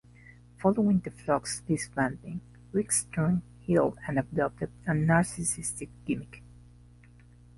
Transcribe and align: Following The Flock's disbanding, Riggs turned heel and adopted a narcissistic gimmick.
Following 0.57 0.97
The 1.01 1.11
Flock's 1.11 1.59
disbanding, 1.59 2.41
Riggs 2.71 3.05
turned 3.13 3.43
heel 3.59 3.95
and 4.07 4.17
adopted 4.17 4.71
a 4.87 4.93
narcissistic 4.93 5.89
gimmick. 6.07 6.41